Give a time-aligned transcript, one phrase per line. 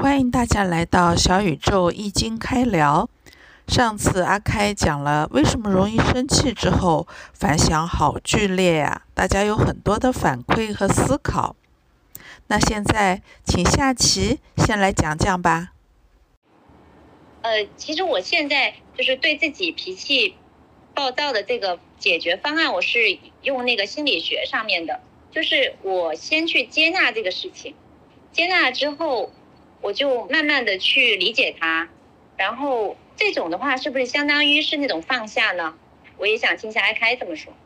[0.00, 3.10] 欢迎大家来到小宇宙易经开聊。
[3.66, 11.56] 上次阿开讲了为什么容易生气之后，反响好剧烈呀，大家有很多的反馈和思考。
[12.46, 15.72] 那现在请下棋先来讲讲吧。
[17.42, 20.36] 呃，其实我现在就是对自己脾气
[20.94, 25.00] 暴躁的这个解决方案，我是用那个心理学上面的，
[25.32, 27.74] 就是我先去接纳这个事情，
[28.30, 29.32] 接纳之后。
[29.80, 31.88] 我就慢慢的去理解他，
[32.36, 35.78] 然后这种的话是不是相当于是那种放下呢？
[36.16, 37.56] 我也想听一下艾开怎么说。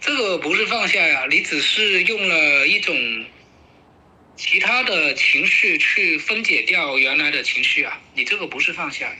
[0.00, 2.96] 这个不是放下呀，你只是用了一种
[4.36, 9.14] 其他的情绪去分解掉原来的情绪啊，你这个不是放下。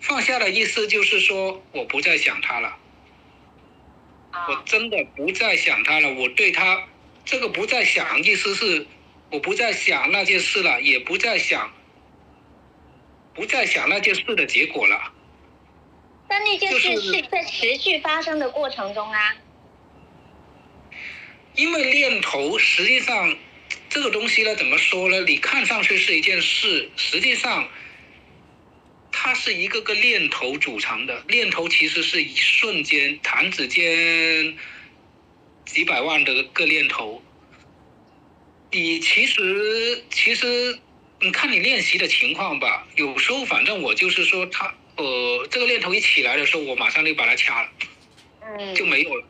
[0.00, 2.76] 放下的意思就是说我不再想他了，
[4.48, 6.88] 我真的不再想他了，我对他
[7.24, 8.86] 这个不再想意思是。
[9.30, 11.72] 我不再想那件事了，也不再想，
[13.32, 15.12] 不再想那件事的结果了。
[16.28, 19.36] 但那件事是在持续发生的过程中啊。
[21.54, 23.36] 因为念头实际上
[23.88, 25.20] 这个东西呢，怎么说呢？
[25.20, 27.68] 你看上去是一件事，实际上
[29.12, 31.24] 它是一个个念头组成的。
[31.28, 34.56] 念头其实是一瞬间，弹指间
[35.66, 37.22] 几百万的个念头。
[38.72, 40.78] 你其实其实，
[41.20, 47.68] 你看你练习的情况吧，有时候反正我就是说，他呃，这个念头一起来的时候，我马上就把它掐了，
[48.42, 49.26] 嗯，就没有了，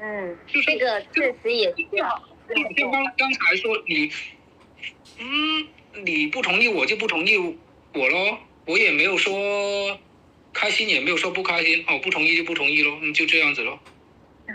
[0.00, 2.28] 嗯，这个确实也是要。
[2.76, 4.10] 就刚刚才说你，
[5.18, 5.66] 嗯，
[6.04, 7.36] 你不同意我就不同意
[7.92, 9.98] 我喽，我也没有说
[10.52, 13.78] 开心，也没有说不开心，哦，不同意就不同意喽，嗯，就这样子喽。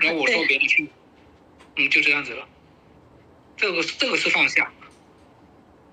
[0.01, 0.87] 然后我说别的去，
[1.77, 2.47] 嗯，就这样子了。
[3.59, 4.71] 这个这个是放下，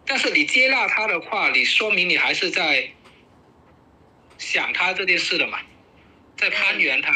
[0.07, 2.89] 但是你接纳他的话，你说明你还是在
[4.39, 5.59] 想他这件事的嘛，
[6.37, 7.11] 在攀援他，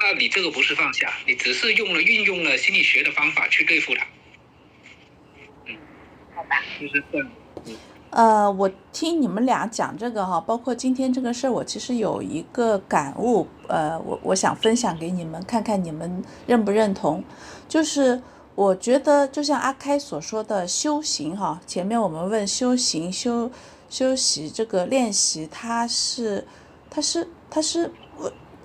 [0.00, 4.04] 那你这个不是放下，你只是用了运用了心理学的方法去对付他。
[5.66, 5.76] 嗯，
[6.34, 7.30] 好吧，就是这样。
[8.10, 17.22] 呃，我听你们俩讲这个哈，包括今天这个事儿，我其实有一个感悟，呃，我我想分享给你们，看看你们认不认同，
[17.68, 18.20] 就是。
[18.54, 23.50] 我觉得就像阿开所说的修行哈，前面我们问修行修
[23.88, 26.46] 修习这个练习，它是
[26.90, 27.90] 它是它是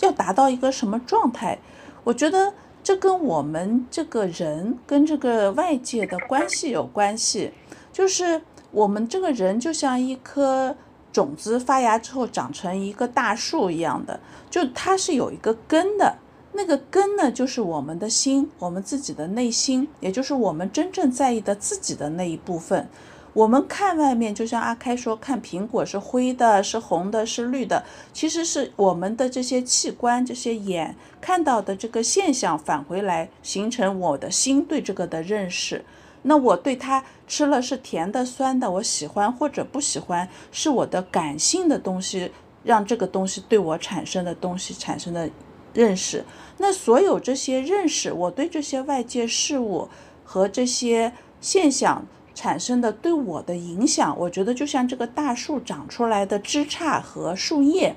[0.02, 1.58] 要达到一个什么状态？
[2.04, 2.54] 我觉得
[2.84, 7.54] 这跟我们这个人跟这个外界的关系有关系，
[7.94, 10.76] 就是我们这个人就像一颗
[11.14, 14.20] 种子发芽之后长成一个大树一样的，
[14.50, 16.18] 就它是有一个根的。
[16.58, 22.90] 那个根呢，就是我们的心，我们自己的内心，也就是我们真正在意的自己的那一部分。
[23.34, 35.86] 我们看外面，就像阿开说，看苹果是灰的，是红的，是绿的，其实是我们的这些器官、这些眼看到的这个现象返回来，形成我的心对这个的认识。
[36.24, 42.32] 那我对它吃了是甜的、酸的，我喜欢或者不喜欢，是我的感性的东西
[42.64, 45.30] 让这个东西对我产生的东西产生的。
[45.78, 46.26] 认识，
[46.58, 49.88] 那所有这些认识，我对这些外界事物
[50.24, 57.96] 和这些现象产生的对我的影响，我觉得就像这个大树长出来的枝杈和树叶，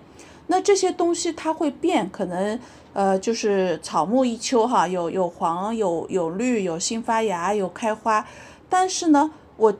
[0.48, 2.60] 那这些东西它会变，可能
[2.92, 8.26] 呃就是草木一秋哈，有有黄有有绿，有新发芽，有开花，
[8.68, 9.74] 但是呢，我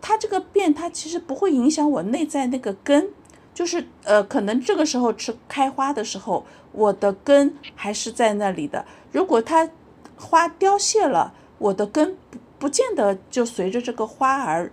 [0.00, 3.10] 它这个变，它其实不会影响我内在那个根。
[3.56, 8.84] 就是呃，可能这个时候吃开花的时候，我的根还是在那里的。
[9.10, 9.70] 如果它
[10.18, 14.70] 花凋谢了，我的根不不见得就随着这个花而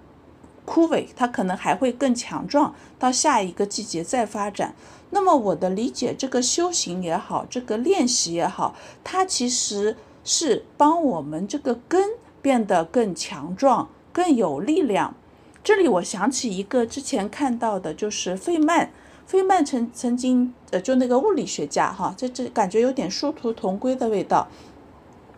[0.66, 4.76] 枯萎，它可能还会更强壮，到下一个季节再发展。
[5.12, 9.96] 那么我的理解，这个修行也好，这个练习也好，它其实
[10.26, 12.10] 是帮我们这个根
[12.42, 15.16] 变得更强壮、更有力量。
[15.64, 18.92] 这里我想起一个之前看到的，就是费曼，
[19.26, 24.50] 费曼曾曾经，呃，就那个物理学家哈，这这感觉有点殊途同归的味道。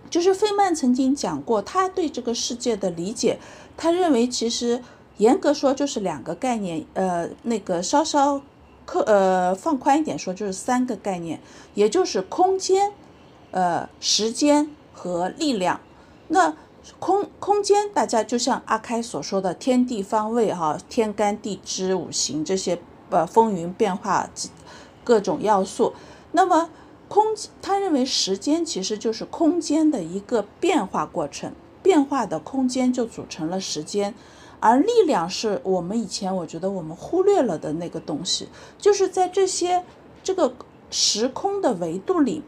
[0.10, 3.38] 就是费曼曾经讲过，他对这个世界的理解，
[3.78, 4.82] 他认为其实
[5.18, 8.42] 严格说就是两个概念，呃，那个稍稍
[8.86, 11.40] 客呃放宽一点说就是三个概念，
[11.74, 12.92] 也就是空间、
[13.52, 15.82] 呃时间和力量。
[16.30, 16.56] 那
[17.00, 22.80] 空空间，大家就像阿开所说的天地方位哈，天干地支五行这些
[23.10, 24.30] 呃风云变化
[25.04, 25.94] 各种要素。
[26.32, 26.70] 那么
[27.08, 27.26] 空，
[27.62, 34.14] 他认为时间其实就是空间的一个变化过程，变化的空间就组成了时间。
[34.60, 38.48] 而力量是我们以前我觉得我们忽略了的那个东西，
[38.80, 39.84] 就是在这些
[40.24, 40.56] 这个
[40.90, 42.42] 时空的维度里，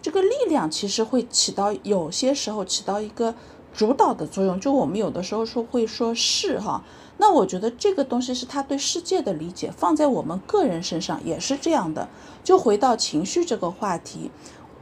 [0.00, 3.34] 这个力量其实会起到有些时候起到一个
[3.74, 4.58] 主导的作用。
[4.58, 6.82] 就我们有的时候说会说是哈，
[7.18, 12.08] 那我觉得这个东西是他对世界的理解，放在我们个人身上也是这样的。
[12.42, 14.30] 就回到情绪这个话题。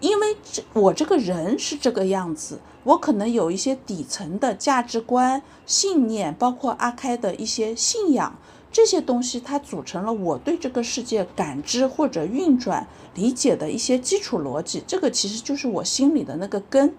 [0.01, 8.37] 因为这我这个人是这个样子，我可能有一些底层的价值观、信念，包括阿开的一些信仰，
[8.73, 14.83] 这些东西它组成了我对这个世界感知或者运转理解的一些基础逻辑。
[14.89, 16.93] 这个其实就是我心里的那个根。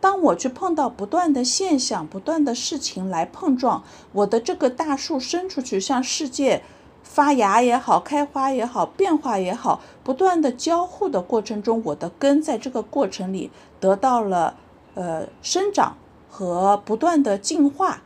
[0.00, 6.62] 当我去碰到不断的现象、不断的事情来碰撞，我的这个大树伸出去向世界。
[7.04, 13.50] 发芽也好，开花也好，变化也好，不断的交互的过程中，我的根在这个过程里
[13.80, 14.58] 得到了
[14.94, 15.96] 呃生长
[16.28, 18.02] 和不断的进化。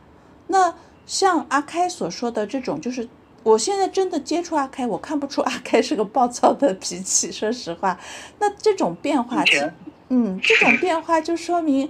[0.46, 0.74] 那
[1.04, 3.08] 像阿开所说的这种，就是
[3.42, 7.32] 我现在真的接触阿开，我看不出阿开是个暴躁的脾气。
[7.32, 7.98] 说实话，
[8.38, 9.42] 那这种变化，
[10.14, 11.88] 嗯，这种变化就说明。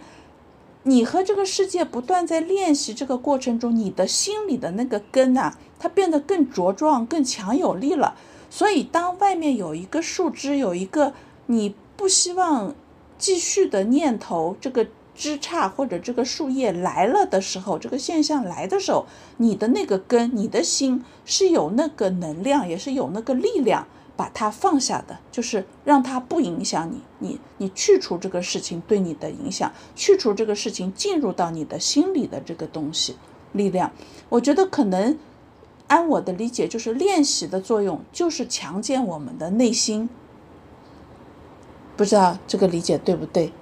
[0.85, 8.15] 你和这个世界不断在练习这个过程中，你的心里的那个根呐，它变得更茁壮、更强有力了。
[8.49, 11.15] 所以，当外面有一个树枝，有一个
[11.47, 12.77] 你不希望
[13.19, 14.87] 继续的念头，这个
[15.17, 19.07] 枝杈或者这个树叶来了的时候，这个现象来的时候，
[19.39, 23.89] 你的那个根，你的心是有那个能量，也是有那个力量。
[24.17, 33.17] 把它放下的，就是让它不影响你，你你去除这个事情对你的影响，去除这个事情进入到你的心里的这个东西
[33.53, 33.93] 力量。
[34.29, 35.19] 我觉得可能
[35.89, 40.09] 按我的理解，就是练习的作用就是强健我们的内心。
[41.97, 43.53] 不知道这个理解对不对？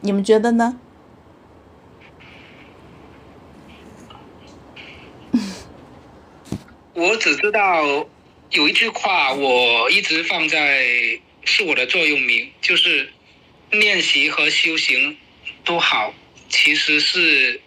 [0.00, 0.78] 你们觉得呢？
[6.94, 8.06] 我只知到
[8.50, 13.10] 有一句话，我一直放在是我的座右铭，就是
[13.70, 15.16] 练习和修行
[15.64, 16.14] 都好，
[16.50, 17.58] 其实是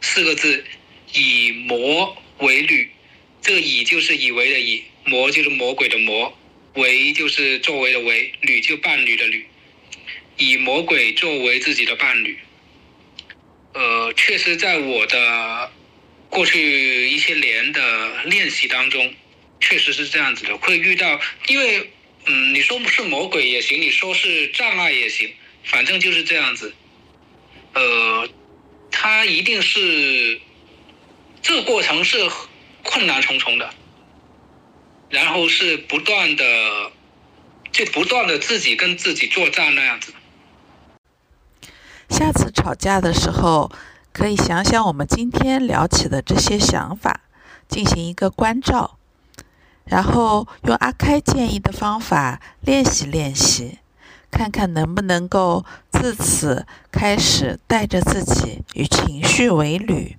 [0.00, 0.64] 四个字：
[1.12, 2.90] 以魔为侣。
[3.40, 6.36] 这个以就是以为的以，魔就是魔鬼的魔，
[6.74, 9.46] 为就是作为的为，侣就伴侣的侣。
[10.36, 12.36] 以魔鬼作为自己的伴侣，
[13.74, 15.70] 呃，确实在我的。
[16.30, 19.14] 过去一些年的练习当中，
[19.60, 21.90] 确实是这样子的，会遇到，因为，
[22.26, 25.32] 嗯，你说不是魔鬼也行，你说是障碍也行，
[25.64, 26.74] 反正就是这样子。
[27.74, 28.28] 呃，
[28.90, 30.40] 他一定是，
[31.42, 32.18] 这个过程是
[32.82, 33.70] 困难重重的，
[35.08, 36.92] 然后是不断的，
[37.72, 40.12] 就不断的自己跟自己作战那样子。
[42.08, 43.70] 下次吵架的时候。
[44.10, 47.20] 可以想想我们今天聊起的这些想法，
[47.68, 48.97] 进行一个关照，
[49.88, 53.78] 然后用阿开建议的方法练习练习，
[54.30, 60.16] 看看能不能够自此开始带着自己与情绪为侣，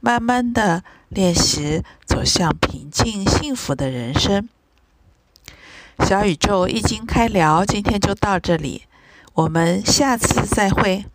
[0.00, 4.48] 慢慢的练习走向平静幸福的人生。
[6.00, 8.82] 小宇宙一经开聊，今天就到这里，
[9.32, 11.06] 我们下次再会。